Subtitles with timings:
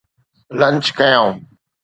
[0.59, 1.35] lunch ڪيائون